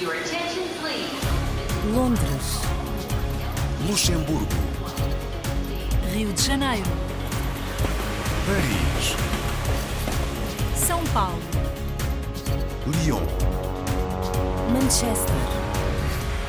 [0.00, 1.10] Your attention, please.
[1.94, 2.60] Londres,
[3.88, 4.46] Luxemburgo,
[6.12, 6.84] Rio de Janeiro,
[8.46, 9.16] Paris,
[10.76, 11.40] São Paulo,
[13.04, 13.22] Lyon.
[14.72, 15.34] Manchester,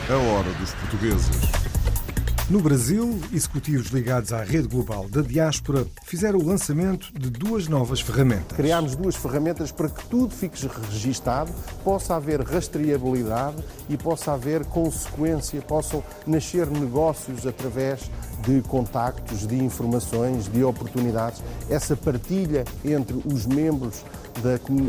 [0.10, 1.48] A hora dos portugueses.
[2.50, 8.00] No Brasil, executivos ligados à rede global da diáspora fizeram o lançamento de duas novas
[8.00, 8.56] ferramentas.
[8.56, 10.58] Criámos duas ferramentas para que tudo fique
[10.90, 11.52] registado,
[11.84, 18.10] possa haver rastreabilidade e possa haver consequência, possam nascer negócios através
[18.46, 21.44] de contactos, de informações, de oportunidades.
[21.70, 24.06] Essa partilha entre os membros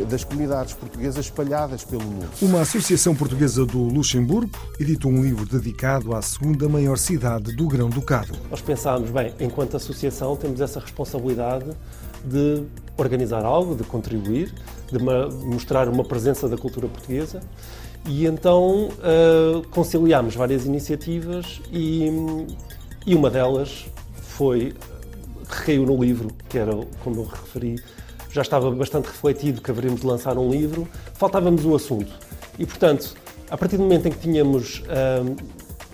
[0.09, 2.29] das comunidades portuguesas espalhadas pelo mundo.
[2.43, 8.35] Uma associação portuguesa do Luxemburgo editou um livro dedicado à segunda maior cidade do Grão-Ducado.
[8.51, 11.08] Nós pensámos, bem, enquanto associação temos essa responsabilidade
[12.25, 12.63] de
[12.97, 14.53] organizar algo, de contribuir,
[14.91, 17.41] de mostrar uma presença da cultura portuguesa
[18.07, 22.09] e então ah, conciliámos várias iniciativas e,
[23.07, 23.87] e uma delas
[24.23, 24.75] foi,
[25.49, 27.77] recaiu no livro, que era, como eu referi,
[28.31, 32.13] já estava bastante refletido que haveríamos de lançar um livro, faltava-nos o assunto.
[32.59, 33.15] E, portanto,
[33.51, 35.25] a partir do momento em que tínhamos ah,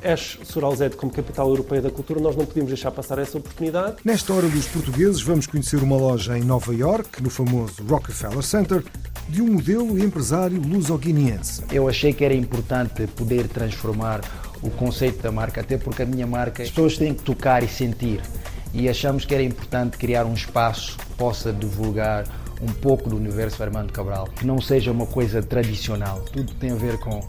[0.05, 3.97] Ash Suralzete como capital europeia da cultura, nós não podíamos deixar passar essa oportunidade.
[4.05, 8.85] Nesta hora dos portugueses, vamos conhecer uma loja em Nova York, no famoso Rockefeller Center,
[9.29, 11.65] de um modelo e empresário luso-guineense.
[11.73, 14.21] Eu achei que era importante poder transformar
[14.63, 17.69] o conceito da marca, até porque a minha marca, as pessoas têm que tocar e
[17.69, 18.21] sentir.
[18.73, 22.25] E achamos que era importante criar um espaço que possa divulgar
[22.61, 26.21] um pouco do universo Armando Cabral, que não seja uma coisa tradicional.
[26.33, 27.21] Tudo tem a ver com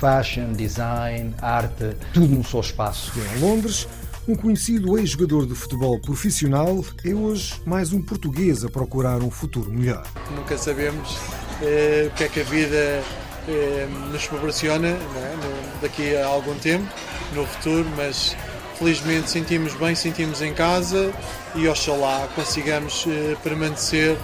[0.00, 3.12] fashion, design, arte, tudo num só espaço.
[3.36, 3.86] Em Londres,
[4.26, 9.70] um conhecido ex-jogador de futebol profissional é hoje mais um português a procurar um futuro
[9.70, 10.04] melhor.
[10.34, 11.16] Nunca sabemos
[11.62, 13.02] eh, o que é que a vida
[13.48, 15.36] eh, nos proporciona não é?
[15.36, 16.86] No- daqui a algum tempo,
[17.34, 18.36] no futuro, mas
[18.78, 21.10] felizmente sentimos bem, sentimos em casa
[21.54, 24.16] e oxalá consigamos eh, permanecer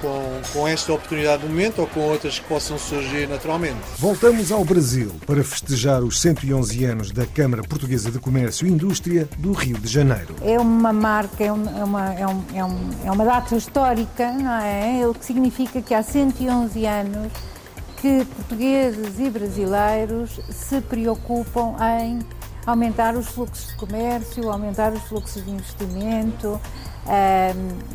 [0.00, 3.76] com, com esta oportunidade do momento ou com outras que possam surgir naturalmente.
[3.98, 9.28] Voltamos ao Brasil para festejar os 111 anos da Câmara Portuguesa de Comércio e Indústria
[9.38, 10.34] do Rio de Janeiro.
[10.42, 14.52] É uma marca, é, é uma, é, um- é um- é uma data histórica, não
[14.60, 15.06] é?
[15.06, 17.32] O que significa que há 111 anos
[18.00, 22.18] que portugueses e brasileiros se preocupam em
[22.66, 26.58] aumentar os fluxos de comércio, aumentar os fluxos de investimento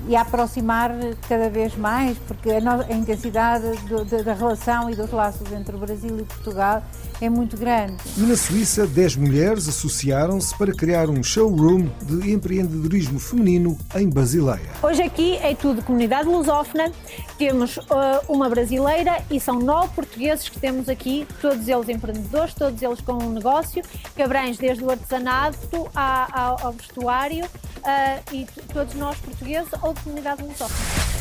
[0.07, 0.91] e aproximar
[1.29, 5.51] cada vez mais, porque a, no- a intensidade do- da- da relação e dos laços
[5.51, 6.83] entre o Brasil e Portugal
[7.21, 7.95] é muito grande.
[8.17, 14.69] E na Suíça, 10 mulheres associaram-se para criar um showroom de empreendedorismo feminino em Basileia.
[14.83, 16.91] Hoje aqui é tudo comunidade lusófona,
[17.38, 22.81] temos eh, uma brasileira e são nove portugueses que temos aqui, todos eles empreendedores, todos
[22.81, 23.81] eles com um negócio
[24.16, 27.45] que abrange desde o artesanato à- ao, ao vestuário
[27.85, 31.16] eh, e todos nós portugueses ou de comunidade lusófona.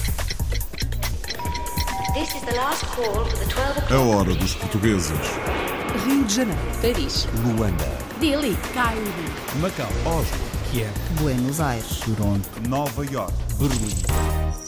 [2.14, 3.92] This is the last call for the 12 É o'clock.
[3.92, 5.18] A hora dos portugueses.
[6.06, 7.26] Rio de Janeiro, Paris.
[7.44, 7.84] Luanda,
[8.20, 9.02] Dili, Cairo,
[9.60, 10.38] Macau, Oslo,
[10.70, 14.63] Kiev, Buenos Aires, Toronto, Nova York, Berlim.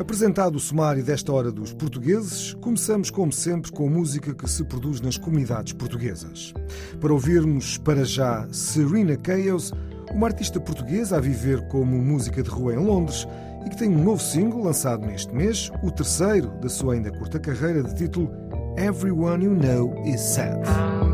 [0.00, 4.98] Apresentado o sumário desta hora dos portugueses, começamos, como sempre, com música que se produz
[4.98, 6.54] nas comunidades portuguesas.
[6.98, 9.74] Para ouvirmos, para já, Serena Chaos,
[10.10, 13.28] uma artista portuguesa a viver como música de rua em Londres
[13.66, 17.38] e que tem um novo single lançado neste mês, o terceiro da sua ainda curta
[17.38, 18.32] carreira, de título
[18.78, 21.09] Everyone You Know Is Sad.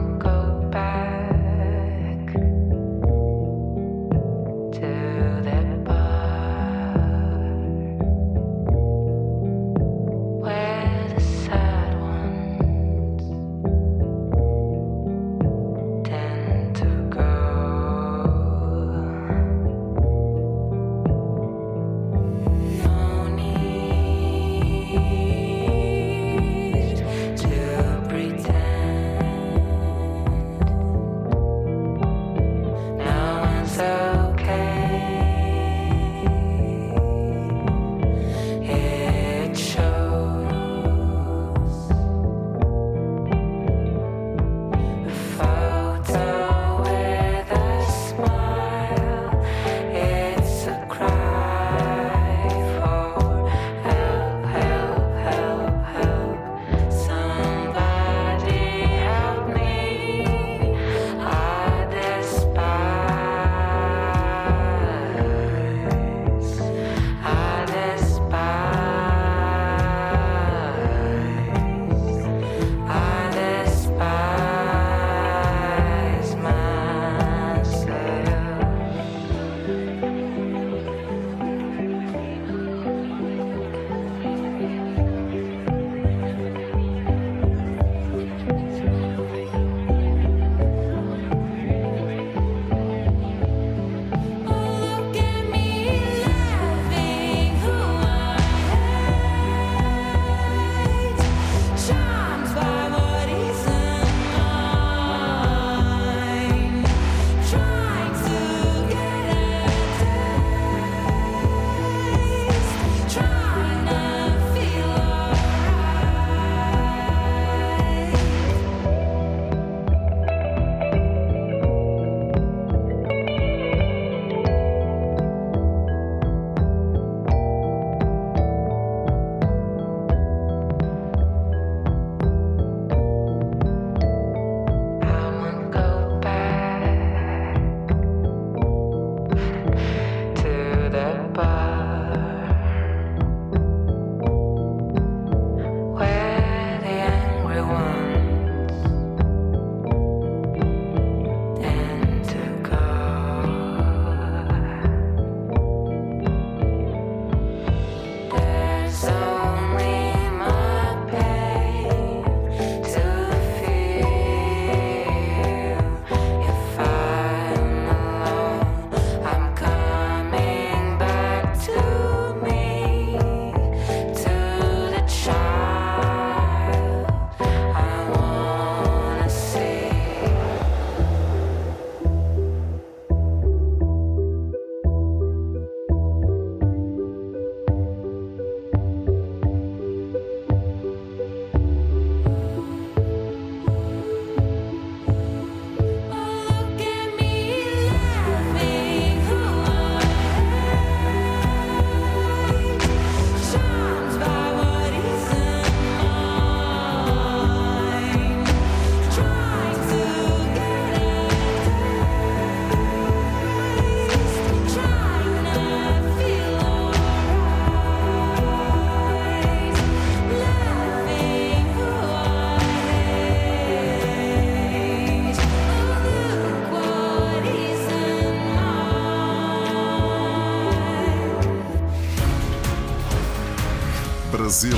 [234.47, 234.77] Brasil.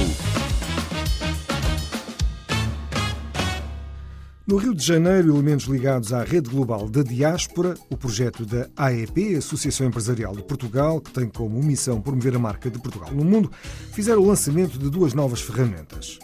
[4.47, 9.37] No Rio de Janeiro, elementos ligados à rede global da diáspora, o projeto da AEP,
[9.37, 13.53] Associação Empresarial de Portugal, que tem como missão promover a marca de Portugal no mundo,
[13.93, 16.19] fizeram o lançamento de duas novas ferramentas.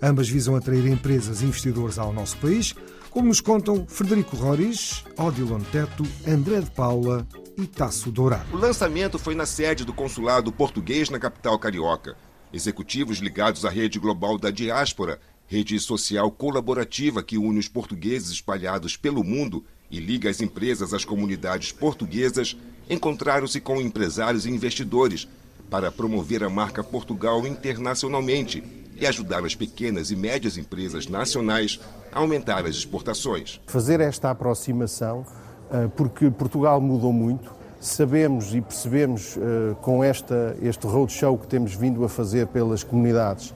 [0.00, 2.76] Ambas visam atrair empresas e investidores ao nosso país,
[3.10, 7.26] como nos contam Frederico Roriz, Odilon Teto, André de Paula
[7.58, 8.54] e Tasso Dourado.
[8.56, 12.16] O lançamento foi na sede do consulado português na capital carioca.
[12.54, 15.18] Executivos ligados à rede global da diáspora
[15.48, 21.04] rede social colaborativa que une os portugueses espalhados pelo mundo e liga as empresas às
[21.04, 22.56] comunidades portuguesas,
[22.88, 25.26] encontraram-se com empresários e investidores
[25.68, 28.62] para promover a marca Portugal internacionalmente
[28.94, 31.80] e ajudar as pequenas e médias empresas nacionais
[32.12, 33.60] a aumentar as exportações.
[33.66, 35.26] Fazer esta aproximação,
[35.72, 37.52] eh, porque Portugal mudou muito,
[37.86, 43.52] sabemos e percebemos eh, com esta, este roadshow que temos vindo a fazer pelas comunidades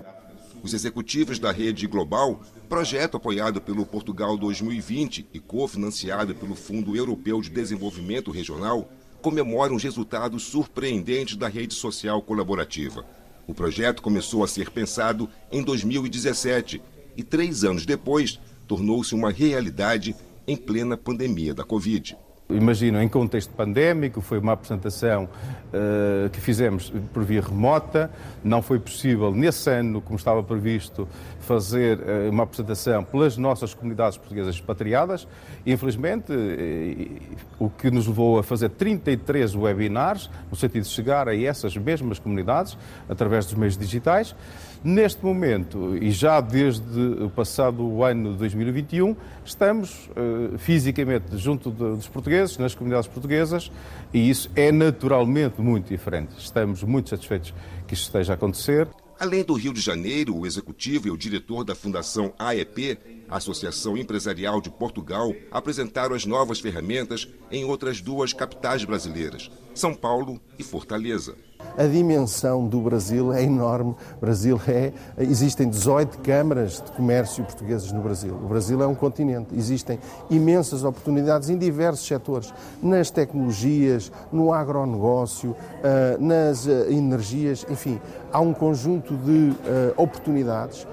[0.62, 2.38] Os executivos da Rede Global,
[2.68, 8.86] projeto apoiado pelo Portugal 2020 e cofinanciado pelo Fundo Europeu de Desenvolvimento Regional,
[9.20, 13.04] comemoram os resultados surpreendentes da rede social colaborativa.
[13.46, 16.80] O projeto começou a ser pensado em 2017
[17.16, 20.14] e, três anos depois, tornou-se uma realidade
[20.46, 22.16] em plena pandemia da Covid.
[22.50, 28.10] Imagino, em contexto pandémico, foi uma apresentação uh, que fizemos por via remota.
[28.42, 31.08] Não foi possível, nesse ano, como estava previsto,
[31.40, 35.28] fazer uh, uma apresentação pelas nossas comunidades portuguesas expatriadas.
[35.64, 41.36] Infelizmente, uh, o que nos levou a fazer 33 webinars, no sentido de chegar a
[41.36, 42.76] essas mesmas comunidades,
[43.08, 44.34] através dos meios digitais.
[44.82, 51.76] Neste momento, e já desde o passado ano de 2021, estamos uh, fisicamente junto de,
[51.76, 53.70] dos portugueses, nas comunidades portuguesas,
[54.12, 56.30] e isso é naturalmente muito diferente.
[56.38, 57.52] Estamos muito satisfeitos
[57.86, 58.88] que isto esteja a acontecer.
[59.18, 64.62] Além do Rio de Janeiro, o executivo e o diretor da Fundação AEP, Associação Empresarial
[64.62, 71.36] de Portugal, apresentaram as novas ferramentas em outras duas capitais brasileiras, São Paulo e Fortaleza.
[71.76, 73.94] A dimensão do Brasil é enorme.
[74.16, 78.34] O Brasil é, existem 18 câmaras de comércio portuguesas no Brasil.
[78.34, 79.54] O Brasil é um continente.
[79.56, 79.98] Existem
[80.28, 82.52] imensas oportunidades em diversos setores,
[82.82, 88.00] nas tecnologias, no agronegócio, ah, nas ah, energias, enfim,
[88.32, 90.86] há um conjunto de ah, oportunidades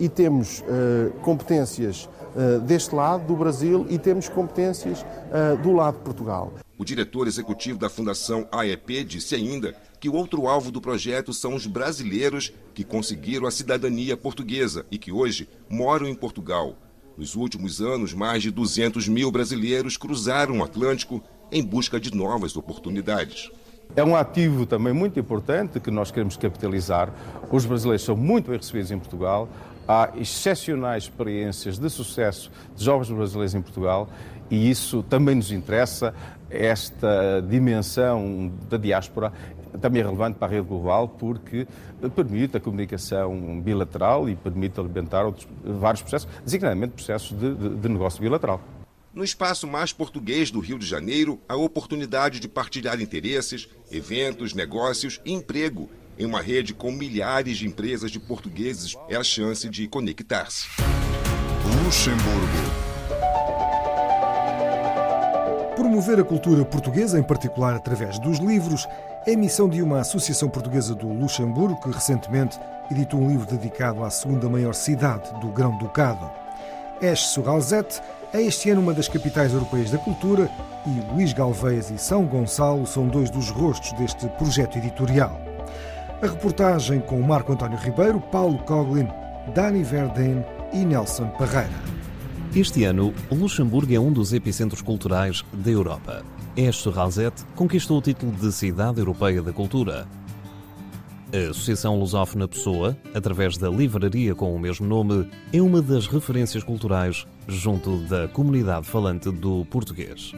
[0.00, 0.64] e temos
[1.22, 2.08] competências
[2.66, 5.06] deste lado do Brasil e temos competências
[5.62, 6.52] do lado de Portugal.
[6.76, 11.54] O diretor executivo da Fundação AEP disse ainda que o outro alvo do projeto são
[11.54, 16.74] os brasileiros que conseguiram a cidadania portuguesa e que hoje moram em Portugal.
[17.18, 22.56] Nos últimos anos, mais de 200 mil brasileiros cruzaram o Atlântico em busca de novas
[22.56, 23.50] oportunidades.
[23.94, 27.12] É um ativo também muito importante que nós queremos capitalizar.
[27.50, 29.48] Os brasileiros são muito bem recebidos em Portugal.
[29.86, 34.08] Há excepcionais experiências de sucesso de jovens brasileiros em Portugal
[34.48, 36.14] e isso também nos interessa.
[36.48, 39.32] Esta dimensão da diáspora
[39.80, 41.66] também é relevante para a rede global porque
[42.14, 47.88] permite a comunicação bilateral e permite alimentar outros, vários processos, designadamente processos de, de, de
[47.88, 48.60] negócio bilateral.
[49.12, 55.20] No espaço mais português do Rio de Janeiro, a oportunidade de partilhar interesses, eventos, negócios
[55.24, 59.88] e emprego em uma rede com milhares de empresas de portugueses é a chance de
[59.88, 60.68] conectar-se.
[61.84, 62.90] Luxemburgo.
[65.74, 68.86] Promover a cultura portuguesa, em particular através dos livros,
[69.26, 72.58] é a missão de uma associação portuguesa do Luxemburgo que recentemente
[72.90, 76.30] editou um livro dedicado à segunda maior cidade do Grão-Ducado.
[77.02, 78.00] Esch-sur-Alzette
[78.32, 80.48] é este ano uma das capitais europeias da cultura
[80.86, 85.38] e Luís Galvez e São Gonçalo são dois dos rostos deste projeto editorial.
[86.22, 89.08] A reportagem com Marco António Ribeiro, Paulo Coglin,
[89.54, 91.68] Dani Verden e Nelson Parreira.
[92.54, 96.24] Este ano, Luxemburgo é um dos epicentros culturais da Europa.
[96.56, 100.06] Esch-sur-Alzette conquistou o título de Cidade Europeia da Cultura.
[101.32, 106.64] A Associação Lusófona Pessoa, através da livraria com o mesmo nome, é uma das referências
[106.64, 110.32] culturais junto da comunidade falante do português.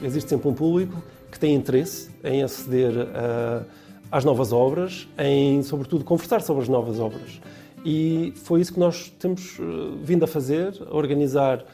[0.00, 3.66] Existe sempre um público que tem interesse em aceder uh,
[4.12, 7.40] às novas obras, em, sobretudo, conversar sobre as novas obras.
[7.84, 11.64] E foi isso que nós temos uh, vindo a fazer, a organizar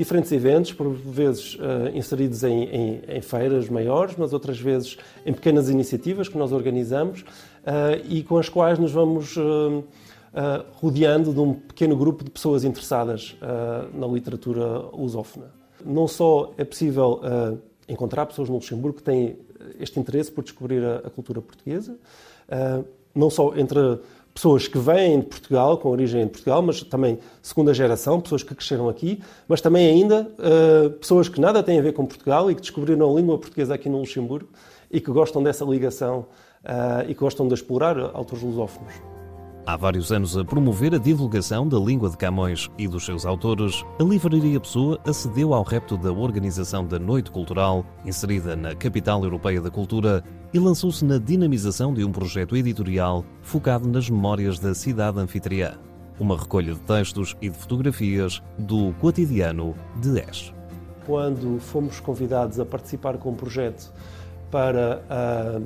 [0.00, 5.32] diferentes eventos, por vezes uh, inseridos em, em, em, feiras maiores, mas outras vezes em
[5.34, 9.84] pequenas iniciativas que nós organizamos uh, e com as quais nos vamos uh,
[10.72, 13.36] rodeando de um pequeno grupo de pessoas interessadas
[13.92, 15.50] na literatura lusófona.
[15.84, 17.20] Não só é possível
[17.88, 19.36] encontrar pessoas no Luxemburgo que têm
[19.80, 21.98] este interesse por descobrir a cultura portuguesa,
[23.12, 23.98] não só entre
[24.34, 28.54] pessoas que vêm de Portugal, com origem em Portugal, mas também segunda geração, pessoas que
[28.54, 32.54] cresceram aqui, mas também ainda uh, pessoas que nada têm a ver com Portugal e
[32.54, 34.48] que descobriram a língua portuguesa aqui no Luxemburgo
[34.90, 36.26] e que gostam dessa ligação
[36.64, 39.19] uh, e que gostam de explorar autores lusófonos.
[39.66, 43.84] Há vários anos a promover a divulgação da língua de Camões e dos seus autores,
[44.00, 49.60] a Livraria Pessoa acedeu ao repto da organização da Noite Cultural, inserida na capital europeia
[49.60, 55.20] da cultura, e lançou-se na dinamização de um projeto editorial focado nas memórias da cidade
[55.20, 55.74] anfitriã.
[56.18, 60.54] Uma recolha de textos e de fotografias do cotidiano de Esch.
[61.06, 63.92] Quando fomos convidados a participar com um projeto
[64.50, 65.60] para a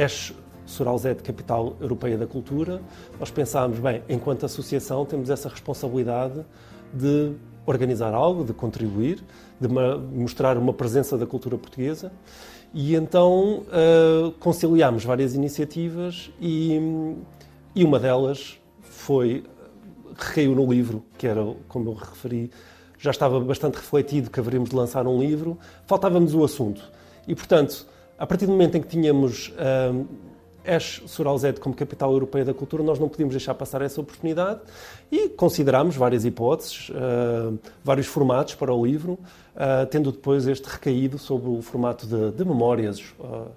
[0.00, 0.32] Esch
[0.70, 2.80] Soralzete, capital europeia da cultura,
[3.18, 6.44] nós pensámos, bem, enquanto associação temos essa responsabilidade
[6.92, 7.32] de
[7.66, 9.22] organizar algo, de contribuir,
[9.60, 12.12] de mostrar uma presença da cultura portuguesa.
[12.72, 16.78] E então uh, conciliámos várias iniciativas e,
[17.74, 19.44] e uma delas foi,
[20.16, 22.50] recaiu no livro, que era, como eu referi,
[22.98, 26.82] já estava bastante refletido que haveríamos de lançar um livro, faltava-nos o assunto.
[27.26, 27.86] E, portanto,
[28.18, 30.06] a partir do momento em que tínhamos uh,
[30.70, 34.60] Esch Soralzete como capital europeia da cultura, nós não podíamos deixar passar essa oportunidade
[35.10, 41.18] e considerámos várias hipóteses, uh, vários formatos para o livro, uh, tendo depois este recaído
[41.18, 43.48] sobre o formato de, de memórias, uh,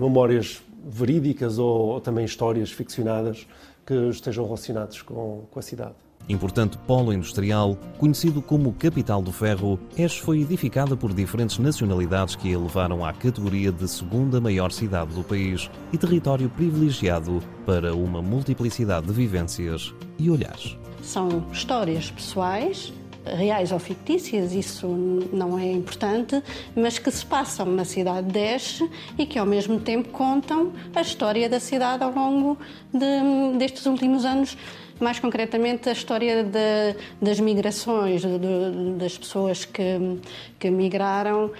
[0.00, 3.46] memórias verídicas ou, ou, também histórias ficcionadas
[3.86, 5.94] que estejam relacionadas com, com a cidade.
[6.28, 12.54] Importante polo industrial, conhecido como capital do ferro, Esch foi edificada por diferentes nacionalidades que
[12.54, 18.22] a levaram à categoria de segunda maior cidade do país e território privilegiado para uma
[18.22, 20.76] multiplicidade de vivências e olhares.
[21.02, 22.92] São histórias pessoais
[23.24, 24.86] reais ou fictícias, isso
[25.32, 26.42] não é importante,
[26.74, 28.82] mas que se passam na cidade de Esch
[29.18, 32.58] e que ao mesmo tempo contam a história da cidade ao longo
[32.92, 34.56] de, destes últimos anos
[35.02, 40.18] mais concretamente a história de, das migrações, de, das pessoas que,
[40.58, 41.50] que migraram,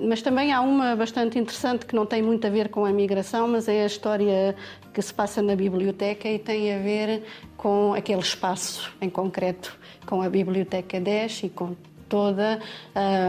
[0.00, 3.46] mas também há uma bastante interessante que não tem muito a ver com a migração,
[3.46, 4.56] mas é a história
[4.92, 7.22] que se passa na biblioteca e tem a ver
[7.56, 11.74] com aquele espaço em concreto, com a Biblioteca 10 e com
[12.08, 12.60] toda,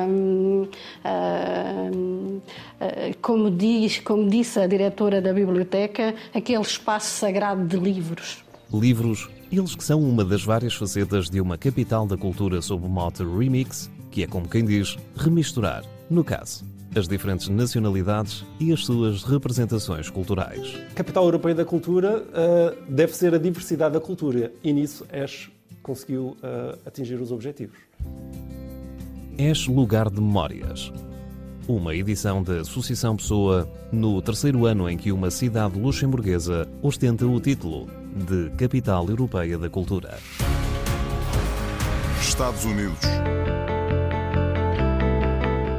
[0.07, 0.67] hum,
[1.93, 2.41] hum,
[3.21, 8.46] como, diz, como disse a diretora da biblioteca, aquele espaço sagrado de livros.
[8.73, 12.89] Livros, eles que são uma das várias facetas de uma capital da cultura sob o
[12.89, 18.85] mote remix, que é como quem diz, remisturar, no caso, as diferentes nacionalidades e as
[18.85, 20.77] suas representações culturais.
[20.95, 25.49] Capital Europeia da Cultura uh, deve ser a diversidade da cultura e nisso Ash
[25.81, 27.77] conseguiu uh, atingir os objetivos.
[29.39, 30.91] Ash Lugar de Memórias.
[31.67, 37.41] Uma edição da Associação Pessoa no terceiro ano em que uma cidade luxemburguesa ostenta o
[37.41, 40.17] título de Capital Europeia da Cultura.
[42.21, 43.01] Estados Unidos.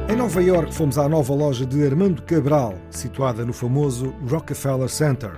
[0.07, 5.31] Em Nova York fomos à nova loja de Armando Cabral, situada no famoso Rockefeller Center.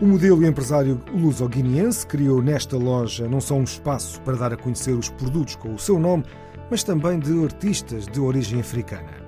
[0.00, 4.56] O modelo e empresário luso-guineense criou nesta loja não só um espaço para dar a
[4.56, 6.24] conhecer os produtos com o seu nome,
[6.68, 9.25] mas também de artistas de origem africana.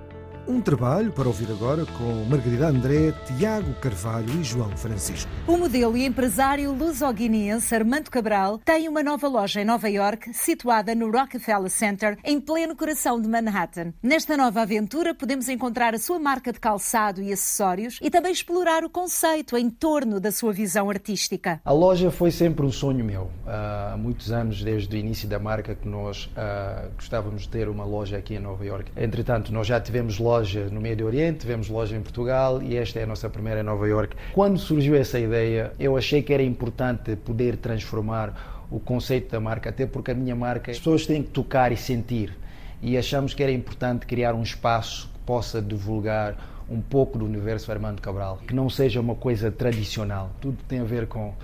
[0.49, 5.31] Um trabalho para ouvir agora com Margarida André, Tiago Carvalho e João Francisco.
[5.47, 10.95] O modelo e empresário luso-guineense Armando Cabral tem uma nova loja em Nova York, situada
[10.95, 13.93] no Rockefeller Center, em pleno coração de Manhattan.
[14.03, 18.85] Nesta nova aventura podemos encontrar a sua marca de calçado e acessórios e também explorar
[18.85, 21.61] o conceito em torno da sua visão artística.
[21.63, 23.31] A loja foi sempre um sonho meu.
[23.47, 27.85] Há muitos anos, desde o início da marca, que nós uh, gostávamos de ter uma
[27.85, 28.91] loja aqui em Nova York.
[28.97, 33.01] Entretanto, nós já tivemos loja loja no Médio Oriente, tivemos loja em Portugal e esta
[33.01, 34.15] é a nossa primeira em Nova York.
[34.33, 39.71] Quando surgiu essa ideia, eu achei que era importante poder transformar o conceito da marca,
[39.71, 42.33] até porque a minha marca, as pessoas têm que tocar e sentir.
[42.81, 46.37] E achamos que era importante criar um espaço que possa divulgar
[46.71, 50.31] um pouco do universo Armando Cabral, que não seja uma coisa tradicional.
[50.41, 51.35] Tudo tem a ver com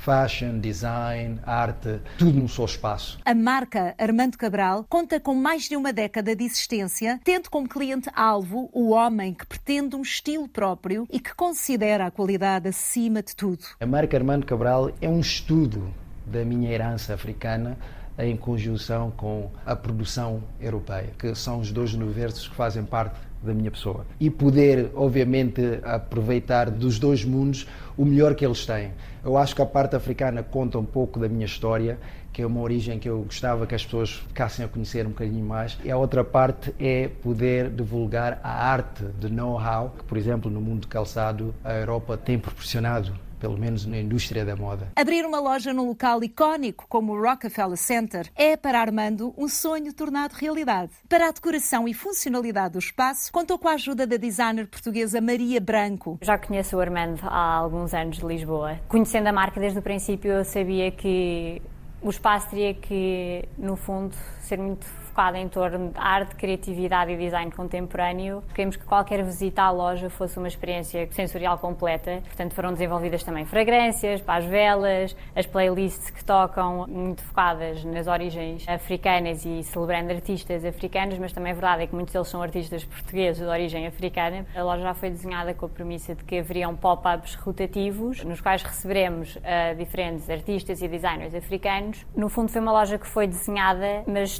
[0.00, 3.18] fashion, design, arte, tudo num só espaço.
[3.24, 8.70] A marca Armando Cabral conta com mais de uma década de existência, tendo como cliente-alvo
[8.72, 13.64] o homem que pretende um estilo próprio e que considera a qualidade acima de tudo.
[13.78, 15.92] A marca Armando Cabral é um estudo
[16.26, 17.76] da minha herança africana
[18.18, 23.54] em conjunção com a produção europeia, que são os dois universos que fazem parte da
[23.54, 24.06] minha pessoa.
[24.18, 28.92] E poder, obviamente, aproveitar dos dois mundos o melhor que eles têm.
[29.24, 31.98] Eu acho que a parte africana conta um pouco da minha história,
[32.32, 35.44] que é uma origem que eu gostava que as pessoas ficassem a conhecer um bocadinho
[35.44, 35.78] mais.
[35.84, 40.60] E a outra parte é poder divulgar a arte de know-how que, por exemplo, no
[40.60, 44.92] mundo do calçado, a Europa tem proporcionado pelo menos na indústria da moda.
[44.94, 49.92] Abrir uma loja num local icónico como o Rockefeller Center é, para Armando, um sonho
[49.92, 50.92] tornado realidade.
[51.08, 55.60] Para a decoração e funcionalidade do espaço, contou com a ajuda da designer portuguesa Maria
[55.60, 56.18] Branco.
[56.20, 58.78] Já conheço o Armando há alguns anos de Lisboa.
[58.86, 61.62] Conhecendo a marca desde o princípio, eu sabia que
[62.02, 67.16] o espaço teria que, no fundo, ser muito focada em torno de arte, criatividade e
[67.16, 68.42] design contemporâneo.
[68.54, 72.22] Queremos que qualquer visita à loja fosse uma experiência sensorial completa.
[72.24, 78.06] Portanto, foram desenvolvidas também fragrâncias para as velas, as playlists que tocam muito focadas nas
[78.06, 82.40] origens africanas e celebrando artistas africanos, mas também é verdade é que muitos deles são
[82.40, 84.46] artistas portugueses de origem africana.
[84.54, 88.62] A loja já foi desenhada com a premissa de que haveriam pop-ups rotativos, nos quais
[88.62, 92.06] receberemos uh, diferentes artistas e designers africanos.
[92.14, 94.38] No fundo, foi uma loja que foi desenhada, mas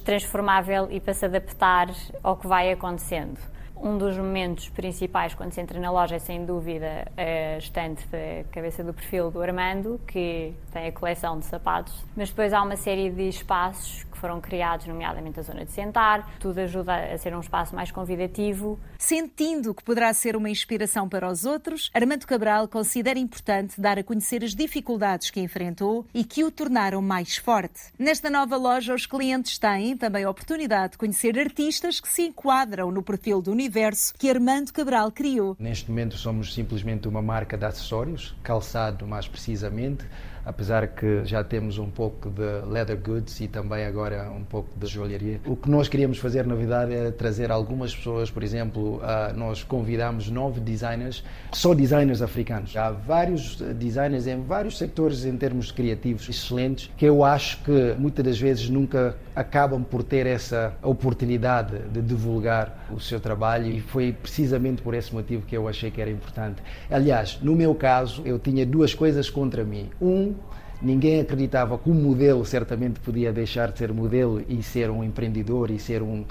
[0.90, 1.88] e para se adaptar
[2.22, 3.38] ao que vai acontecendo.
[3.82, 8.44] Um dos momentos principais quando se entra na loja é sem dúvida a estante da
[8.52, 12.76] cabeça do perfil do Armando, que tem a coleção de sapatos, mas depois há uma
[12.76, 17.34] série de espaços que foram criados, nomeadamente a zona de sentar, tudo ajuda a ser
[17.34, 18.78] um espaço mais convidativo.
[19.02, 24.04] Sentindo que poderá ser uma inspiração para os outros, Armando Cabral considera importante dar a
[24.04, 27.80] conhecer as dificuldades que enfrentou e que o tornaram mais forte.
[27.98, 32.92] Nesta nova loja, os clientes têm também a oportunidade de conhecer artistas que se enquadram
[32.92, 35.56] no perfil do universo que Armando Cabral criou.
[35.58, 40.04] Neste momento somos simplesmente uma marca de acessórios, calçado mais precisamente,
[40.44, 44.86] apesar que já temos um pouco de leather goods e também agora um pouco de
[44.86, 45.40] joalharia.
[45.46, 48.89] O que nós queríamos fazer, na verdade, era trazer algumas pessoas, por exemplo,
[49.36, 51.22] nós convidamos nove designers,
[51.52, 52.76] só designers africanos.
[52.76, 58.24] Há vários designers em vários sectores em termos criativos excelentes, que eu acho que muitas
[58.24, 64.12] das vezes nunca acabam por ter essa oportunidade de divulgar o seu trabalho e foi
[64.12, 66.62] precisamente por esse motivo que eu achei que era importante.
[66.90, 69.88] Aliás, no meu caso, eu tinha duas coisas contra mim.
[70.00, 70.34] Um,
[70.82, 75.70] ninguém acreditava que o modelo certamente podia deixar de ser modelo e ser um empreendedor
[75.70, 76.24] e ser um,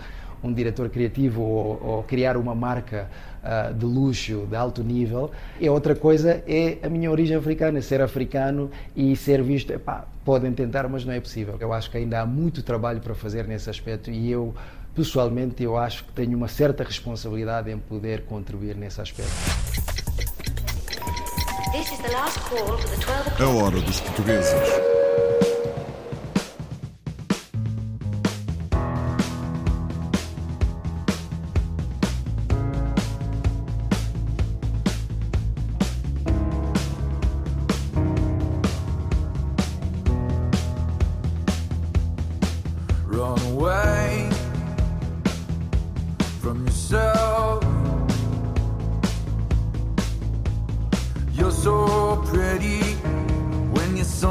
[0.43, 3.09] um diretor criativo ou, ou criar uma marca
[3.43, 5.31] uh, de luxo, de alto nível.
[5.59, 10.05] E a outra coisa é a minha origem africana, ser africano e ser visto, epá,
[10.23, 11.55] podem tentar, mas não é possível.
[11.59, 14.53] Eu acho que ainda há muito trabalho para fazer nesse aspecto e eu,
[14.95, 19.31] pessoalmente, eu acho que tenho uma certa responsabilidade em poder contribuir nesse aspecto.
[23.39, 24.53] A hora dos portugueses.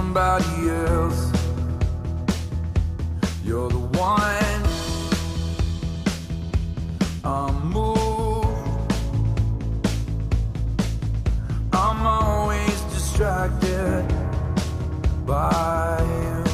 [0.09, 1.33] Somebody else.
[3.45, 4.63] You're the one.
[7.25, 8.93] I'm moved.
[11.75, 14.07] I'm always distracted
[15.27, 16.45] by you.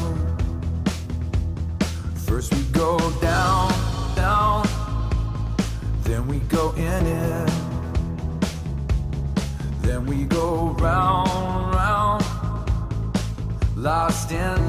[2.27, 3.71] First we go down,
[4.17, 4.67] down,
[6.03, 7.51] then we go in it.
[9.83, 11.24] Then we go round,
[13.85, 14.64] lost in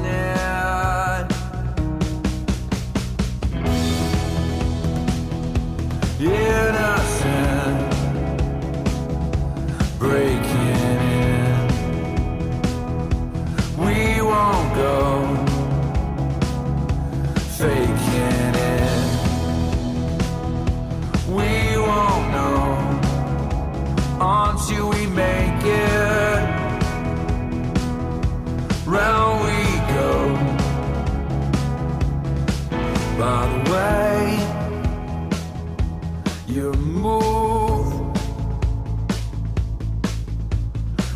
[36.66, 37.92] you move.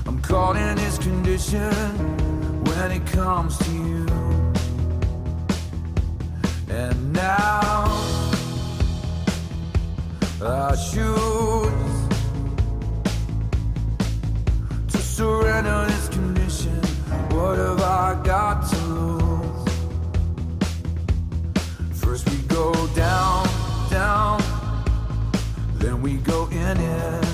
[0.07, 1.73] I'm caught in this condition
[2.65, 4.07] when it comes to you.
[6.69, 7.85] And now
[10.43, 11.95] I choose
[14.93, 16.81] to surrender this condition.
[17.35, 18.80] What have I got to
[26.01, 27.25] we go in it.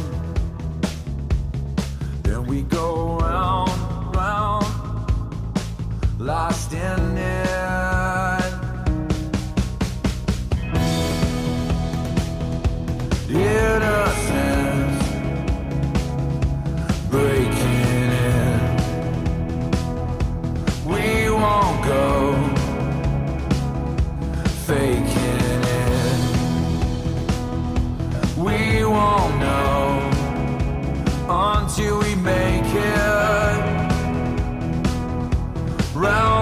[2.23, 4.67] Then we go round, round,
[6.19, 7.86] lost in it.
[35.97, 36.36] Round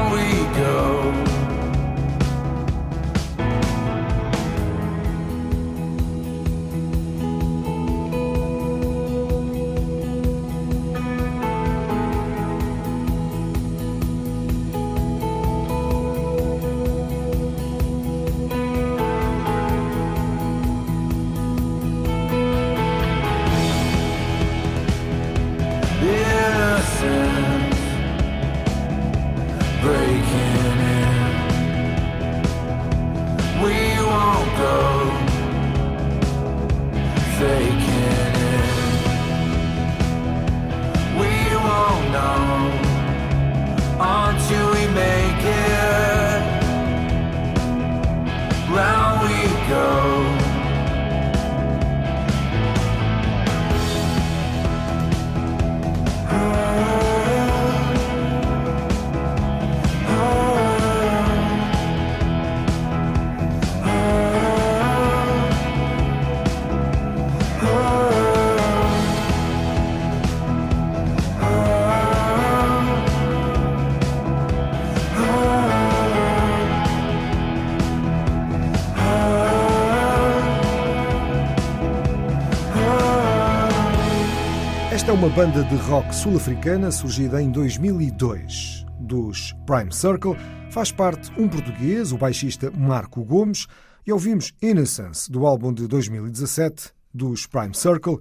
[85.04, 88.86] Esta é uma banda de rock sul-africana surgida em 2002.
[89.00, 90.34] Dos Prime Circle
[90.70, 93.66] faz parte um português, o baixista Marco Gomes,
[94.06, 98.20] e ouvimos Innocence, do álbum de 2017 dos Prime Circle,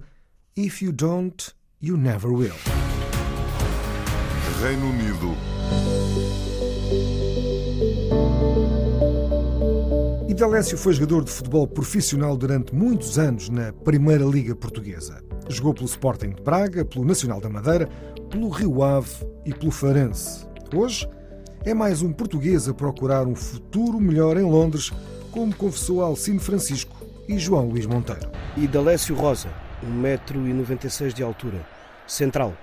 [0.54, 2.52] If You Don't, You Never Will.
[4.62, 5.34] Reino Unido.
[10.28, 15.23] Idalécio foi jogador de futebol profissional durante muitos anos na Primeira Liga Portuguesa.
[15.48, 17.88] Jogou pelo Sporting de Braga, pelo Nacional da Madeira,
[18.30, 20.46] pelo Rio Ave e pelo Farense.
[20.74, 21.08] Hoje
[21.64, 24.90] é mais um português a procurar um futuro melhor em Londres,
[25.30, 26.96] como confessou Alcino Francisco
[27.28, 28.30] e João Luís Monteiro.
[28.56, 29.48] Idalécio Rosa,
[29.84, 31.66] 1,96m de altura,
[32.06, 32.54] central.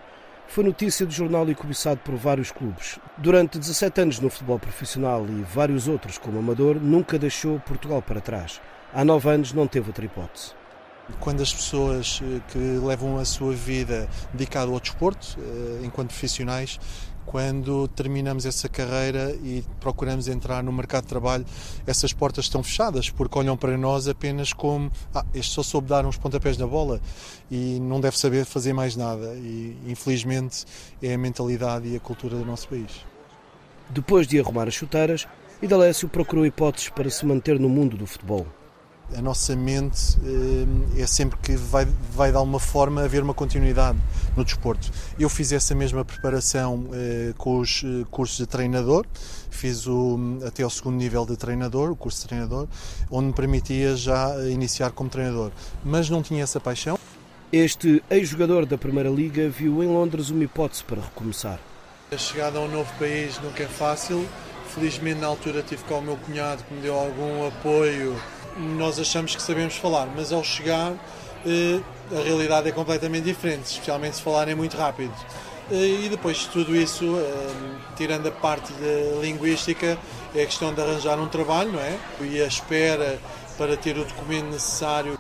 [0.48, 3.00] Foi notícia do jornal e cobiçado por vários clubes.
[3.18, 8.20] Durante 17 anos no futebol profissional e vários outros como amador, nunca deixou Portugal para
[8.20, 8.60] trás.
[8.94, 10.61] Há 9 anos não teve outra hipótese.
[11.20, 16.80] Quando as pessoas eh, que levam a sua vida dedicada ao desporto, eh, enquanto profissionais,
[17.26, 21.46] quando terminamos essa carreira e procuramos entrar no mercado de trabalho,
[21.86, 26.06] essas portas estão fechadas porque olham para nós apenas como ah, este só soube dar
[26.06, 27.00] uns pontapés na bola
[27.50, 29.34] e não deve saber fazer mais nada.
[29.36, 30.66] E infelizmente
[31.02, 33.06] é a mentalidade e a cultura do nosso país.
[33.90, 35.28] Depois de arrumar as chuteiras,
[35.62, 38.48] Idalécio procurou hipóteses para se manter no mundo do futebol.
[39.18, 43.98] A nossa mente eh, é sempre que vai, vai de alguma forma haver uma continuidade
[44.36, 44.92] no desporto.
[45.20, 49.06] Eu fiz essa mesma preparação eh, com os eh, cursos de treinador,
[49.50, 52.68] fiz o, até o segundo nível de treinador, o curso de treinador,
[53.10, 55.52] onde me permitia já iniciar como treinador,
[55.84, 56.98] mas não tinha essa paixão.
[57.52, 61.60] Este ex-jogador da Primeira Liga viu em Londres uma hipótese para recomeçar.
[62.10, 64.26] A chegada a um novo país nunca é fácil.
[64.74, 68.16] Felizmente, na altura, tive cá o meu cunhado que me deu algum apoio.
[68.58, 70.94] Nós achamos que sabemos falar, mas ao chegar,
[71.46, 71.80] eh,
[72.12, 75.14] a realidade é completamente diferente, especialmente se falarem muito rápido.
[75.72, 78.74] Eh, E depois de tudo isso, eh, tirando a parte
[79.22, 79.98] linguística,
[80.36, 81.98] é a questão de arranjar um trabalho, não é?
[82.22, 83.20] E a espera
[83.58, 85.18] para ter o documento necessário.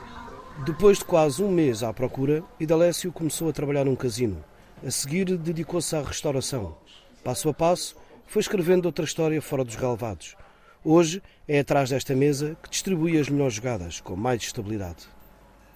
[0.65, 4.43] Depois de quase um mês à procura, Idalécio começou a trabalhar num casino.
[4.85, 6.75] A seguir, dedicou-se à restauração.
[7.23, 7.95] Passo a passo,
[8.27, 10.35] foi escrevendo outra história fora dos relevados.
[10.83, 15.07] Hoje é atrás desta mesa que distribui as melhores jogadas, com mais estabilidade.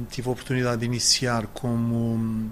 [0.09, 2.49] Tive a oportunidade de iniciar como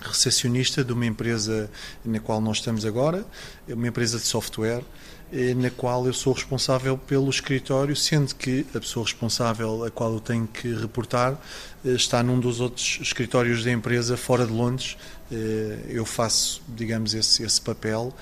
[0.00, 1.70] recepcionista de uma empresa
[2.04, 3.24] na qual nós estamos agora,
[3.68, 4.82] uma empresa de software,
[5.30, 10.14] eh, na qual eu sou responsável pelo escritório, sendo que a pessoa responsável a qual
[10.14, 11.38] eu tenho que reportar
[11.84, 14.96] eh, está num dos outros escritórios da empresa fora de Londres.
[15.30, 18.12] Eh, Eu faço, digamos, esse, esse papel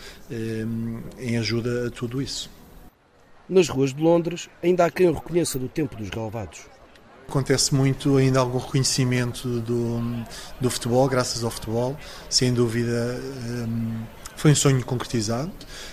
[1.18, 2.50] em ajuda a tudo isso.
[3.50, 6.60] Nas ruas de Londres, ainda há quem o reconheça do tempo dos galvados.
[7.28, 10.00] Acontece muito ainda algum reconhecimento do,
[10.60, 11.96] do futebol, graças ao futebol.
[12.28, 13.20] Sem dúvida,
[13.68, 14.02] hum,
[14.40, 15.52] foi um sonho concretizado.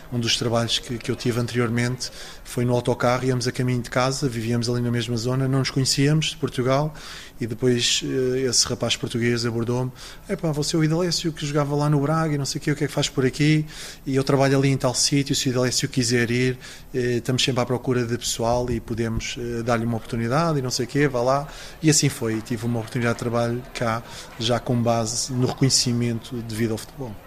[0.10, 2.10] Um dos trabalhos que, que eu tive anteriormente
[2.46, 5.70] foi no autocarro, íamos a caminho de casa, vivíamos ali na mesma zona, não nos
[5.70, 6.94] conhecíamos, de Portugal,
[7.42, 9.92] e depois eh, esse rapaz português abordou-me:
[10.30, 12.72] Epá, você é o Idalécio que jogava lá no Braga e não sei o que,
[12.72, 13.66] o que é que faz por aqui?
[14.06, 16.58] E eu trabalho ali em tal sítio, se o Idalécio quiser ir,
[16.94, 20.72] eh, estamos sempre à procura de pessoal e podemos eh, dar-lhe uma oportunidade e não
[20.72, 21.48] sei o que, vá lá.
[21.84, 24.02] E assim foi, tive uma oportunidade de trabalho cá,
[24.40, 27.27] já com base no reconhecimento devido ao futebol.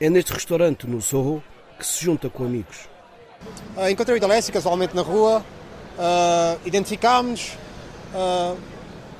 [0.00, 1.42] É neste restaurante, no Sorro,
[1.78, 2.88] que se junta com amigos.
[3.76, 5.44] Uh, encontrei o Idalécio casualmente na rua,
[5.98, 7.58] uh, identificámos-nos.
[8.14, 8.56] Uh,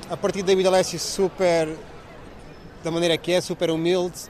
[0.09, 1.69] a partir daí o Idalécio super,
[2.83, 4.21] da maneira que é, super humilde,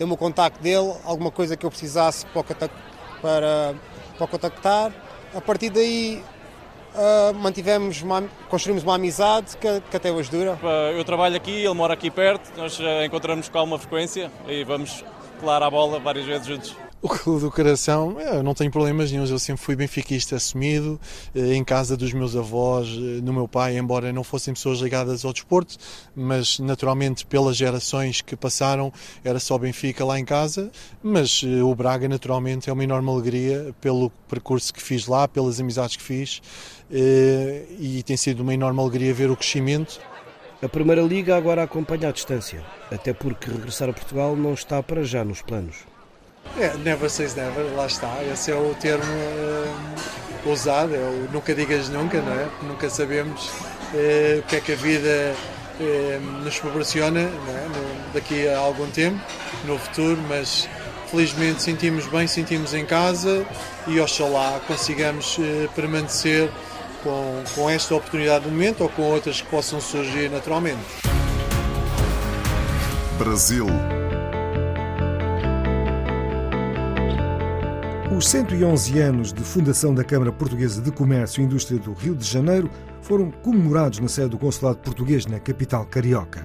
[0.00, 2.42] deu-me o contacto dele, alguma coisa que eu precisasse para,
[3.22, 3.74] para,
[4.18, 4.92] para contactar.
[5.32, 6.20] A partir daí
[6.92, 10.58] uh, mantivemos, uma, construímos uma amizade que, que, até hoje dura.
[10.92, 15.04] Eu trabalho aqui, ele mora aqui perto, nós encontramos com alguma frequência e vamos
[15.40, 16.76] claro a bola várias vezes juntos.
[17.02, 21.00] O Clube do Coração, eu não tenho problemas nenhum, eu sempre fui benfiquista assumido,
[21.34, 25.24] eh, em casa dos meus avós, eh, do meu pai, embora não fossem pessoas ligadas
[25.24, 25.78] ao desporto,
[26.14, 28.92] mas naturalmente pelas gerações que passaram
[29.24, 30.70] era só Benfica lá em casa,
[31.02, 35.58] mas eh, o Braga naturalmente é uma enorme alegria pelo percurso que fiz lá, pelas
[35.58, 36.42] amizades que fiz
[36.90, 40.00] e tem sido uma enorme alegria ver o crescimento.
[40.62, 45.02] A Primeira Liga agora acompanha à distância, até porque regressar a Portugal não está para
[45.02, 45.76] já nos planos.
[46.58, 48.22] É, never says never, lá está.
[48.30, 52.46] Esse é o termo uh, usado, é o nunca digas nunca, não é?
[52.62, 55.34] Nunca sabemos uh, o que é que a vida
[55.80, 57.24] uh, nos proporciona é?
[57.24, 59.18] no, daqui a algum tempo,
[59.64, 60.68] no futuro, mas
[61.10, 63.46] felizmente sentimos bem, sentimos em casa
[63.86, 65.38] e oxalá consigamos
[65.74, 66.50] permanecer
[67.02, 70.80] com, com esta oportunidade do momento ou com outras que possam surgir naturalmente.
[73.18, 73.66] Brasil.
[78.16, 82.26] Os 111 anos de fundação da Câmara Portuguesa de Comércio e Indústria do Rio de
[82.26, 82.70] Janeiro
[83.02, 86.44] foram comemorados na sede do Consulado Português na capital carioca.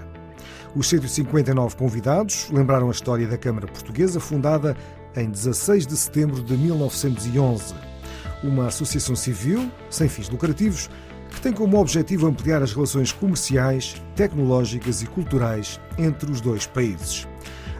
[0.75, 4.75] Os 159 convidados lembraram a história da Câmara Portuguesa, fundada
[5.15, 7.94] em 16 de setembro de 1911.
[8.43, 10.89] Uma associação civil, sem fins lucrativos,
[11.31, 17.27] que tem como objetivo ampliar as relações comerciais, tecnológicas e culturais entre os dois países.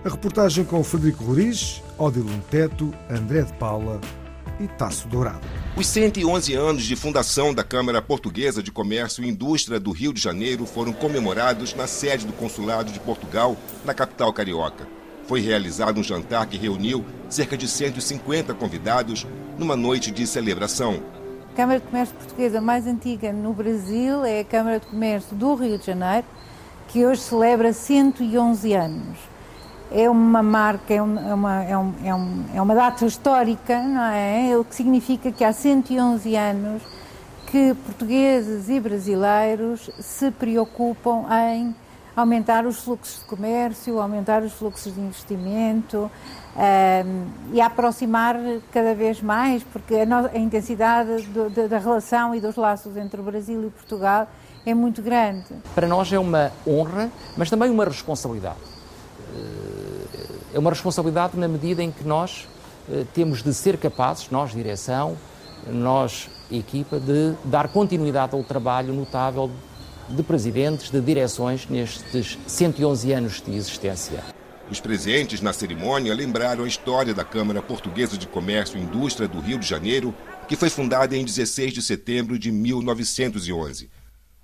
[0.03, 3.99] A reportagem com Frederico Roriz, Odilon Teto, André de Paula
[4.59, 5.47] e Tasso Dourado.
[5.75, 10.21] Os 111 anos de fundação da Câmara Portuguesa de Comércio e Indústria do Rio de
[10.21, 14.87] Janeiro foram comemorados na sede do Consulado de Portugal, na capital carioca.
[15.27, 19.25] Foi realizado um jantar que reuniu cerca de 150 convidados
[19.57, 20.99] numa noite de celebração.
[21.51, 25.55] A Câmara de Comércio Portuguesa mais antiga no Brasil é a Câmara de Comércio do
[25.55, 26.27] Rio de Janeiro,
[26.87, 29.35] que hoje celebra 111 anos
[29.91, 34.57] é uma marca, é uma, é, um, é, um, é uma data histórica, não é?
[34.57, 36.81] O que significa que há 111 anos
[37.47, 41.75] que portugueses e brasileiros se preocupam em
[42.15, 46.09] aumentar os fluxos de comércio, aumentar os fluxos de investimento
[46.55, 48.37] um, e aproximar
[48.71, 52.95] cada vez mais, porque a, no, a intensidade do, da, da relação e dos laços
[52.95, 54.27] entre o Brasil e Portugal
[54.65, 55.47] é muito grande.
[55.73, 58.75] Para nós é uma honra, mas também uma responsabilidade
[60.55, 62.47] é uma responsabilidade na medida em que nós
[62.89, 65.17] eh, temos de ser capazes, nós, direção,
[65.67, 69.51] nós, equipa, de dar continuidade ao trabalho notável
[70.09, 74.23] de presidentes, de direções nestes 111 anos de existência.
[74.69, 79.39] Os presentes na cerimônia lembraram a história da Câmara Portuguesa de Comércio e Indústria do
[79.39, 80.13] Rio de Janeiro,
[80.47, 83.89] que foi fundada em 16 de setembro de 1911.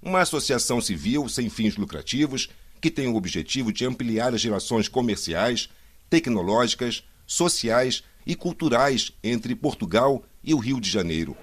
[0.02, 5.69] Uma associação civil sem fins lucrativos que tem o objetivo de ampliar as relações comerciais,
[6.10, 11.38] tecnológicas, sociais e culturais entre Portugal e o Rio de Janeiro.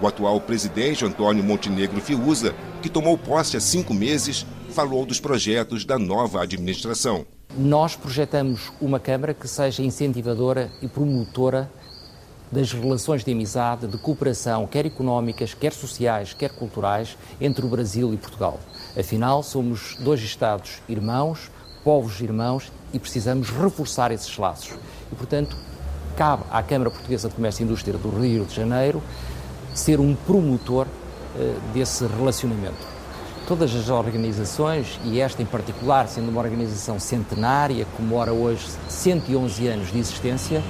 [0.00, 5.84] O atual presidente Antônio Montenegro Fiuza, que tomou posse há cinco meses, falou dos projetos
[5.84, 7.26] da nova administração.
[7.56, 11.68] Nós projetamos uma Câmara que seja incentivadora e promotora
[12.52, 18.14] das relações de amizade, de cooperação, quer económicas, quer sociais, quer culturais, entre o Brasil
[18.14, 18.60] e Portugal.
[18.96, 21.50] Afinal, somos dois Estados irmãos,
[21.82, 24.78] povos irmãos e precisamos reforçar esses laços.
[25.10, 25.56] E, portanto,
[26.16, 29.02] cabe à Câmara Portuguesa de Comércio e Indústria do Rio de Janeiro
[29.78, 30.86] ser um promotor
[31.38, 32.98] eh, desse relacionamento.
[33.46, 39.90] Todas as organizações, e esta em particular, sendo uma organização centenária, comemora hoje 111 anos
[39.90, 40.62] de existência,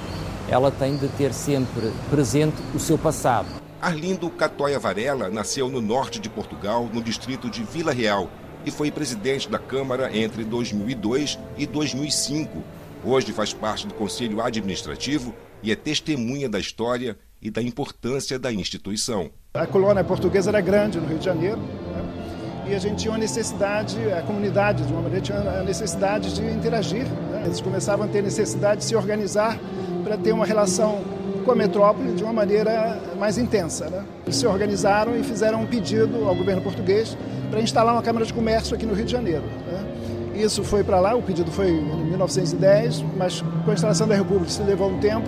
[0.47, 3.47] ela tem de ter sempre presente o seu passado.
[3.81, 8.29] Arlindo Catoia Varela nasceu no norte de Portugal, no distrito de Vila Real,
[8.65, 12.63] e foi presidente da Câmara entre 2002 e 2005.
[13.03, 18.51] Hoje faz parte do Conselho Administrativo e é testemunha da história e da importância da
[18.51, 19.29] instituição.
[19.53, 22.67] A colônia portuguesa era grande no Rio de Janeiro né?
[22.69, 26.43] e a gente tinha uma necessidade, a comunidade de uma maneira tinha a necessidade de
[26.43, 27.05] interagir.
[27.05, 27.43] Né?
[27.45, 29.57] Eles começavam a ter necessidade de se organizar
[30.03, 31.03] para ter uma relação
[31.45, 33.89] com a metrópole de uma maneira mais intensa.
[33.89, 34.05] Né?
[34.25, 37.17] Eles se organizaram e fizeram um pedido ao governo português
[37.49, 39.43] para instalar uma Câmara de Comércio aqui no Rio de Janeiro.
[39.43, 39.89] Né?
[40.35, 44.49] Isso foi para lá, o pedido foi em 1910, mas com a instalação da República
[44.49, 45.27] isso levou um tempo.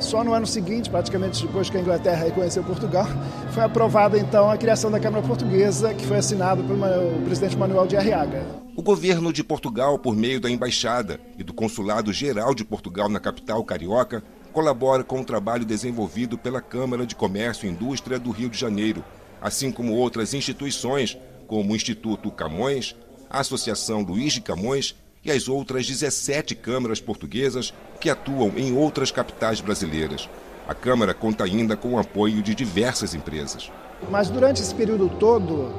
[0.00, 3.06] Só no ano seguinte, praticamente depois que a Inglaterra reconheceu Portugal,
[3.52, 7.98] foi aprovada então a criação da Câmara Portuguesa, que foi assinado pelo presidente Manuel de
[7.98, 8.42] Arriaga.
[8.74, 13.20] O governo de Portugal, por meio da Embaixada e do Consulado Geral de Portugal na
[13.20, 14.24] capital carioca,
[14.54, 19.04] colabora com o trabalho desenvolvido pela Câmara de Comércio e Indústria do Rio de Janeiro,
[19.40, 22.96] assim como outras instituições, como o Instituto Camões,
[23.28, 29.10] a Associação Luiz de Camões e as outras 17 câmaras portuguesas que atuam em outras
[29.10, 30.28] capitais brasileiras.
[30.66, 33.70] A Câmara conta ainda com o apoio de diversas empresas.
[34.08, 35.72] Mas durante esse período todo,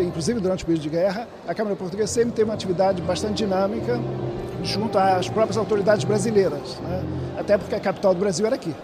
[0.00, 4.00] inclusive durante o período de guerra, a Câmara Portuguesa sempre teve uma atividade bastante dinâmica
[4.62, 7.04] junto às próprias autoridades brasileiras, né?
[7.38, 8.74] até porque a capital do Brasil era aqui.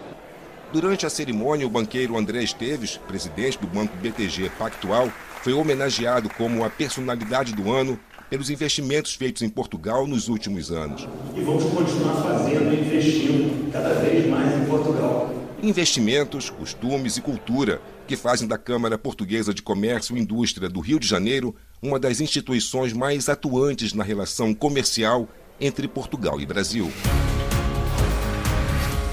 [0.71, 5.09] Durante a cerimônia, o banqueiro André Esteves, presidente do Banco BTG Pactual,
[5.41, 7.97] foi homenageado como a personalidade do ano
[8.29, 11.07] pelos investimentos feitos em Portugal nos últimos anos.
[11.35, 15.33] E vamos continuar fazendo e investindo cada vez mais em Portugal.
[15.61, 20.99] Investimentos, costumes e cultura que fazem da Câmara Portuguesa de Comércio e Indústria do Rio
[20.99, 25.27] de Janeiro uma das instituições mais atuantes na relação comercial
[25.59, 26.91] entre Portugal e Brasil.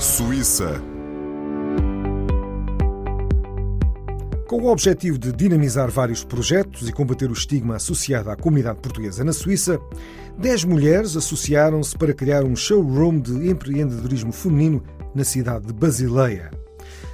[0.01, 0.94] Suíça.
[4.47, 9.25] Com o objetivo de dinamizar vários projetos e combater o estigma associado à comunidade portuguesa
[9.25, 9.81] na Suíça,
[10.39, 14.83] 10 mulheres associaram-se para criar um showroom de empreendedorismo feminino
[15.15, 16.51] na cidade de Basileia.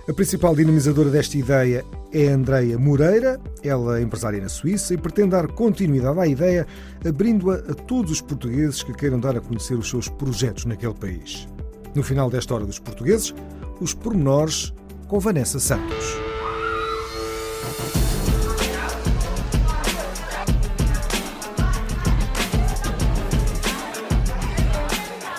[0.08, 5.30] A principal dinamizadora desta ideia é Andreia Moreira, ela é empresária na Suíça e pretende
[5.30, 6.66] dar continuidade à ideia,
[7.06, 11.46] abrindo-a a todos os portugueses que queiram dar a conhecer os seus projetos naquele país.
[11.94, 13.32] No final desta Hora dos Portugueses,
[13.80, 14.74] os pormenores
[15.06, 16.29] com Vanessa Santos.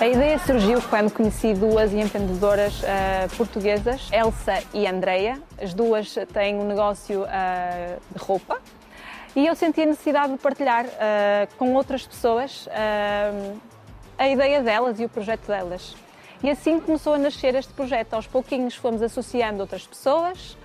[0.01, 5.39] A ideia surgiu quando conheci duas empreendedoras uh, portuguesas, Elsa e Andreia.
[5.61, 8.59] As duas têm um negócio uh, de roupa
[9.35, 12.67] e eu senti a necessidade de partilhar uh, com outras pessoas
[14.17, 15.95] a ideia delas e o projeto delas.
[16.41, 18.15] E assim começou a nascer este projeto.
[18.15, 20.57] Aos pouquinhos fomos associando outras pessoas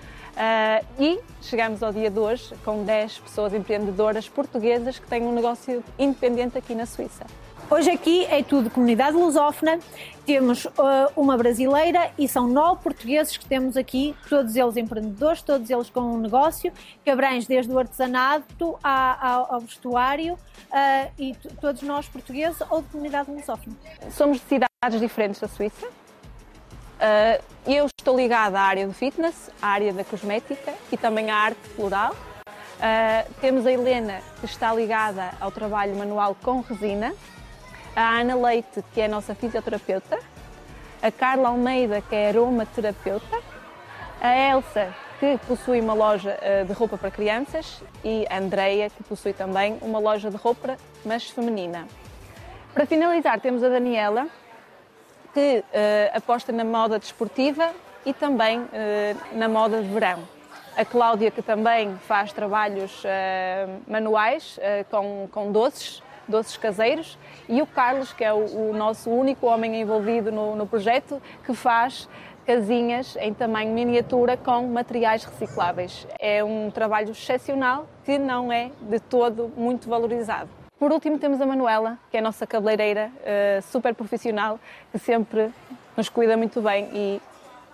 [0.99, 5.83] e chegamos ao dia de hoje com 10 pessoas empreendedoras portuguesas que têm um negócio
[5.99, 7.27] independente aqui na Suíça.
[7.69, 9.77] Hoje aqui é tudo comunidade lusófona,
[10.25, 10.71] temos uh,
[11.17, 15.99] uma brasileira e são nove portugueses que temos aqui, todos eles empreendedores, todos eles com
[15.99, 16.71] um negócio
[17.03, 22.87] que abrange desde o artesanato ao, ao vestuário uh, e todos nós portugueses ou de
[22.87, 23.75] comunidade lusófona.
[24.11, 25.87] Somos de cidades diferentes da Suíça.
[25.87, 31.35] Uh, eu estou ligada à área do fitness, à área da cosmética e também à
[31.35, 32.15] arte floral.
[33.41, 37.11] Temos a Helena, que está ligada ao trabalho manual com resina,
[37.97, 40.19] a Ana Leite, que é a nossa fisioterapeuta,
[41.01, 43.39] a Carla Almeida, que é aromaterapeuta,
[44.21, 49.03] a Elsa, que possui uma loja uh, de roupa para crianças, e a Andreia, que
[49.03, 51.87] possui também uma loja de roupa, mas feminina.
[52.71, 54.27] Para finalizar, temos a Daniela,
[55.33, 55.63] que uh,
[56.17, 57.71] aposta na moda desportiva
[58.05, 58.67] e também uh,
[59.31, 60.19] na moda de verão.
[60.75, 63.01] A Cláudia, que também faz trabalhos
[63.87, 64.59] manuais
[64.91, 67.17] com, com doces, doces caseiros,
[67.47, 71.53] e o Carlos, que é o, o nosso único homem envolvido no, no, projeto, que
[71.53, 72.07] faz
[72.45, 76.07] casinhas em tamanho miniatura com materiais recicláveis.
[76.19, 80.49] É um trabalho excepcional que não é de todo muito valorizado.
[80.79, 84.59] Por último, temos a Manuela, que é a nossa cabeleireira uh, super profissional,
[84.91, 85.51] que sempre
[85.97, 87.21] nos cuida muito bem e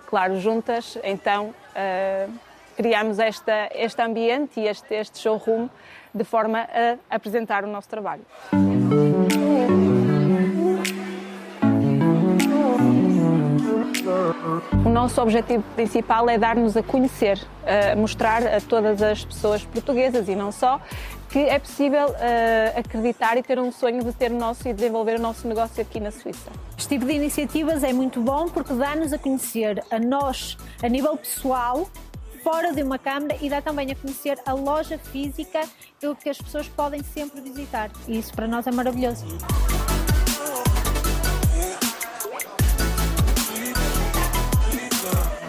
[0.08, 1.54] claro, juntas, então
[2.76, 5.70] criamos esta, este ambiente e este, este showroom
[6.14, 6.60] de forma
[7.10, 8.22] a apresentar o nosso trabalho.
[14.86, 20.28] O nosso objetivo principal é dar-nos a conhecer, a mostrar a todas as pessoas portuguesas
[20.28, 20.80] e não só
[21.34, 25.18] que é possível uh, acreditar e ter um sonho de ter o nosso e desenvolver
[25.18, 26.52] o nosso negócio aqui na Suíça.
[26.78, 31.18] Este tipo de iniciativas é muito bom porque dá-nos a conhecer a nós, a nível
[31.18, 31.90] pessoal,
[32.44, 35.62] fora de uma câmara e dá também a conhecer a loja física
[36.16, 37.90] que as pessoas podem sempre visitar.
[38.08, 39.26] E isso para nós é maravilhoso.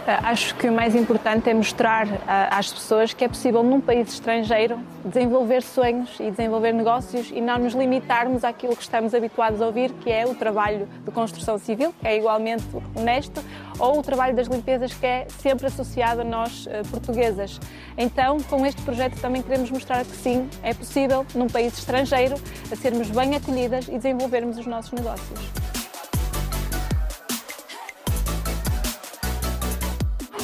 [0.07, 2.19] Acho que o mais importante é mostrar eh,
[2.51, 7.59] às pessoas que é possível, num país estrangeiro, desenvolver sonhos e desenvolver negócios e não
[7.59, 11.95] nos limitarmos àquilo que estamos habituados a ouvir, que é o trabalho de construção civil,
[12.01, 13.43] que é igualmente honesto,
[13.79, 17.59] ou o trabalho das limpezas, que é sempre associado a nós eh, portuguesas.
[17.97, 22.37] Então, com este projeto também queremos mostrar que sim, é possível, num país estrangeiro,
[22.77, 25.84] sermos bem acolhidas e desenvolvermos os nossos negócios.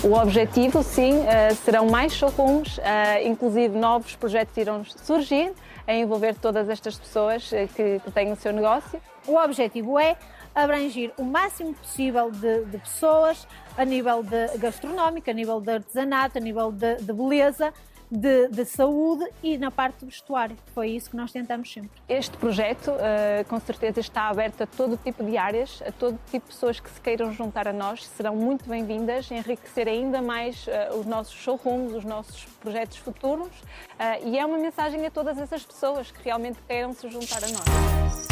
[0.02, 5.52] O objetivo, sim, eh, serão mais showrooms, eh, inclusive novos projetos irão surgir
[5.86, 8.98] a envolver todas estas pessoas eh, que, têm o seu negócio.
[9.26, 10.16] O objetivo é
[10.54, 13.46] abranger o máximo possível de, de pessoas
[13.76, 17.70] a nível de gastronómico, a nível de artesanato, a nível de, de beleza,
[18.10, 20.56] de, de, saúde e na parte do vestuário.
[20.74, 21.90] Foi isso que nós tentamos sempre.
[22.08, 26.46] Este projeto, uh, com certeza, está aberto a todo tipo de áreas, a todo tipo
[26.46, 28.06] de pessoas que se queiram juntar a nós.
[28.06, 33.46] Serão muito bem-vindas, enriquecer ainda mais uh, os nossos showrooms, os nossos projetos futuros.
[33.46, 37.48] Uh, e é uma mensagem a todas essas pessoas que realmente queiram se juntar a
[37.48, 38.28] nós.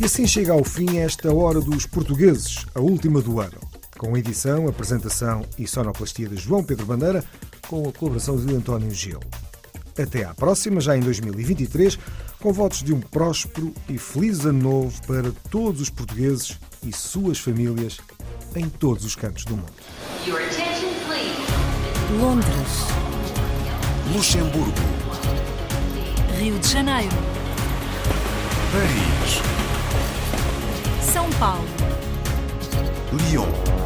[0.00, 4.68] E assim chega ao fim esta Hora dos Portugueses, a última do ano com edição,
[4.68, 7.24] apresentação e sonoplastia de João Pedro Bandeira,
[7.68, 9.20] com a colaboração de António Gil.
[9.98, 11.98] Até à próxima, já em 2023,
[12.40, 17.38] com votos de um próspero e feliz ano novo para todos os portugueses e suas
[17.38, 17.98] famílias
[18.54, 19.72] em todos os cantos do mundo.
[22.20, 22.86] Londres,
[24.14, 24.72] Luxemburgo,
[26.38, 27.16] Rio de Janeiro,
[28.72, 29.42] Paris,
[31.12, 31.66] São Paulo,
[33.12, 33.85] Lyon.